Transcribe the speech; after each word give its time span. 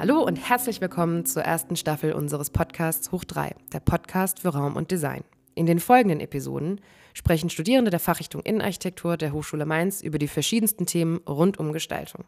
Hallo 0.00 0.22
und 0.22 0.36
herzlich 0.36 0.80
willkommen 0.80 1.26
zur 1.26 1.42
ersten 1.42 1.76
Staffel 1.76 2.14
unseres 2.14 2.48
Podcasts 2.48 3.12
Hoch 3.12 3.22
3, 3.22 3.54
der 3.74 3.80
Podcast 3.80 4.40
für 4.40 4.48
Raum 4.48 4.74
und 4.74 4.90
Design. 4.90 5.24
In 5.54 5.66
den 5.66 5.78
folgenden 5.78 6.20
Episoden 6.20 6.80
sprechen 7.12 7.50
Studierende 7.50 7.90
der 7.90 8.00
Fachrichtung 8.00 8.40
Innenarchitektur 8.40 9.18
der 9.18 9.34
Hochschule 9.34 9.66
Mainz 9.66 10.00
über 10.00 10.16
die 10.16 10.26
verschiedensten 10.26 10.86
Themen 10.86 11.18
rund 11.28 11.58
um 11.58 11.74
Gestaltung. 11.74 12.24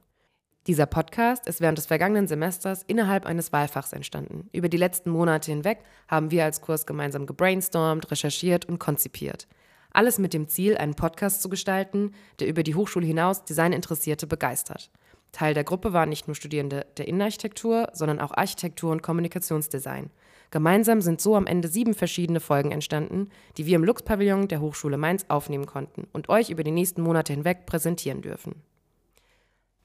Dieser 0.66 0.84
Podcast 0.84 1.46
ist 1.46 1.62
während 1.62 1.78
des 1.78 1.86
vergangenen 1.86 2.28
Semesters 2.28 2.82
innerhalb 2.82 3.24
eines 3.24 3.54
Wahlfachs 3.54 3.94
entstanden. 3.94 4.50
Über 4.52 4.68
die 4.68 4.76
letzten 4.76 5.08
Monate 5.08 5.50
hinweg 5.50 5.78
haben 6.08 6.30
wir 6.30 6.44
als 6.44 6.60
Kurs 6.60 6.84
gemeinsam 6.84 7.24
gebrainstormt, 7.24 8.10
recherchiert 8.10 8.66
und 8.66 8.80
konzipiert. 8.80 9.48
Alles 9.92 10.18
mit 10.18 10.34
dem 10.34 10.46
Ziel, 10.46 10.76
einen 10.76 10.94
Podcast 10.94 11.40
zu 11.40 11.48
gestalten, 11.48 12.12
der 12.38 12.48
über 12.48 12.64
die 12.64 12.74
Hochschule 12.74 13.06
hinaus 13.06 13.46
Designinteressierte 13.46 14.26
begeistert. 14.26 14.90
Teil 15.32 15.54
der 15.54 15.64
Gruppe 15.64 15.92
waren 15.92 16.10
nicht 16.10 16.28
nur 16.28 16.34
Studierende 16.34 16.86
der 16.98 17.08
Innenarchitektur, 17.08 17.88
sondern 17.94 18.20
auch 18.20 18.32
Architektur 18.32 18.92
und 18.92 19.02
Kommunikationsdesign. 19.02 20.10
Gemeinsam 20.50 21.00
sind 21.00 21.22
so 21.22 21.34
am 21.34 21.46
Ende 21.46 21.68
sieben 21.68 21.94
verschiedene 21.94 22.38
Folgen 22.38 22.70
entstanden, 22.70 23.30
die 23.56 23.64
wir 23.64 23.76
im 23.76 23.84
Lux-Pavillon 23.84 24.48
der 24.48 24.60
Hochschule 24.60 24.98
Mainz 24.98 25.24
aufnehmen 25.28 25.64
konnten 25.64 26.06
und 26.12 26.28
euch 26.28 26.50
über 26.50 26.62
die 26.62 26.70
nächsten 26.70 27.00
Monate 27.00 27.32
hinweg 27.32 27.64
präsentieren 27.64 28.20
dürfen. 28.20 28.56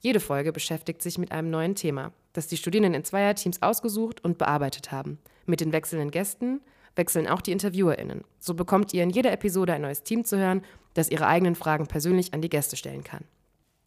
Jede 0.00 0.20
Folge 0.20 0.52
beschäftigt 0.52 1.00
sich 1.02 1.16
mit 1.16 1.32
einem 1.32 1.50
neuen 1.50 1.74
Thema, 1.74 2.12
das 2.34 2.46
die 2.46 2.58
Studierenden 2.58 2.94
in 2.94 3.04
Zweierteams 3.04 3.62
ausgesucht 3.62 4.22
und 4.22 4.36
bearbeitet 4.36 4.92
haben. 4.92 5.18
Mit 5.46 5.60
den 5.60 5.72
wechselnden 5.72 6.10
Gästen 6.10 6.60
wechseln 6.94 7.26
auch 7.26 7.40
die 7.40 7.52
InterviewerInnen. 7.52 8.22
So 8.38 8.52
bekommt 8.52 8.92
ihr 8.92 9.02
in 9.02 9.10
jeder 9.10 9.32
Episode 9.32 9.72
ein 9.72 9.82
neues 9.82 10.02
Team 10.02 10.24
zu 10.24 10.36
hören, 10.36 10.62
das 10.92 11.10
ihre 11.10 11.26
eigenen 11.26 11.54
Fragen 11.54 11.86
persönlich 11.86 12.34
an 12.34 12.42
die 12.42 12.50
Gäste 12.50 12.76
stellen 12.76 13.02
kann. 13.02 13.24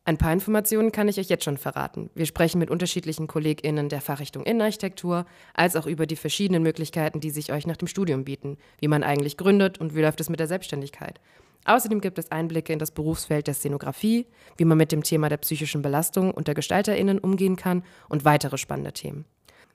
Ein 0.03 0.17
paar 0.17 0.33
Informationen 0.33 0.91
kann 0.91 1.07
ich 1.07 1.19
euch 1.19 1.29
jetzt 1.29 1.43
schon 1.43 1.57
verraten. 1.57 2.09
Wir 2.15 2.25
sprechen 2.25 2.57
mit 2.57 2.71
unterschiedlichen 2.71 3.27
KollegInnen 3.27 3.87
der 3.87 4.01
Fachrichtung 4.01 4.43
Innenarchitektur, 4.43 5.25
als 5.53 5.75
auch 5.75 5.85
über 5.85 6.07
die 6.07 6.15
verschiedenen 6.15 6.63
Möglichkeiten, 6.63 7.19
die 7.19 7.29
sich 7.29 7.51
euch 7.51 7.67
nach 7.67 7.77
dem 7.77 7.87
Studium 7.87 8.23
bieten, 8.23 8.57
wie 8.79 8.87
man 8.87 9.03
eigentlich 9.03 9.37
gründet 9.37 9.77
und 9.79 9.95
wie 9.95 10.01
läuft 10.01 10.19
es 10.19 10.29
mit 10.29 10.39
der 10.39 10.47
Selbstständigkeit. 10.47 11.21
Außerdem 11.65 12.01
gibt 12.01 12.17
es 12.17 12.31
Einblicke 12.31 12.73
in 12.73 12.79
das 12.79 12.89
Berufsfeld 12.89 13.45
der 13.45 13.53
Szenografie, 13.53 14.25
wie 14.57 14.65
man 14.65 14.79
mit 14.79 14.91
dem 14.91 15.03
Thema 15.03 15.29
der 15.29 15.37
psychischen 15.37 15.83
Belastung 15.83 16.31
unter 16.31 16.55
GestalterInnen 16.55 17.19
umgehen 17.19 17.55
kann 17.55 17.83
und 18.09 18.25
weitere 18.25 18.57
spannende 18.57 18.93
Themen. 18.93 19.25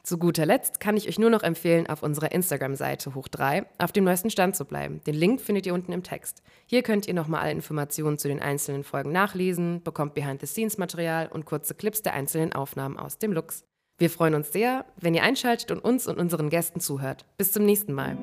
Zu 0.07 0.19
guter 0.19 0.47
Letzt 0.47 0.79
kann 0.79 0.97
ich 0.97 1.09
euch 1.09 1.19
nur 1.19 1.31
noch 1.31 1.43
empfehlen, 1.43 1.89
auf 1.89 2.05
unserer 2.05 2.31
Instagram-Seite 2.31 3.17
Hoch 3.17 3.27
3 3.27 3.67
auf 3.79 3.91
dem 3.91 4.05
neuesten 4.05 4.31
Stand 4.31 4.55
zu 4.55 4.65
bleiben. 4.65 5.01
Den 5.05 5.17
Link 5.17 5.41
findet 5.41 5.67
ihr 5.67 5.75
unten 5.75 5.91
im 5.91 6.05
Text. 6.05 6.45
Hier 6.65 6.85
könnt 6.85 7.09
ihr 7.09 7.15
nochmal 7.15 7.41
alle 7.41 7.51
Informationen 7.51 8.17
zu 8.17 8.29
den 8.29 8.41
einzelnen 8.41 8.85
Folgen 8.85 9.11
nachlesen, 9.11 9.83
bekommt 9.83 10.15
Behind-the-Scenes-Material 10.15 11.27
und 11.33 11.45
kurze 11.45 11.75
Clips 11.75 12.03
der 12.03 12.15
einzelnen 12.15 12.53
Aufnahmen 12.53 13.01
aus 13.01 13.19
dem 13.19 13.33
Lux. 13.33 13.65
Wir 13.99 14.09
freuen 14.09 14.37
uns 14.37 14.53
sehr, 14.53 14.85
wenn 14.95 15.15
ihr 15.15 15.25
einschaltet 15.25 15.73
und 15.73 15.81
uns 15.81 16.07
und 16.07 16.19
unseren 16.19 16.51
Gästen 16.51 16.79
zuhört. 16.79 17.27
Bis 17.37 17.51
zum 17.51 17.65
nächsten 17.65 17.93
Mal. 17.93 18.17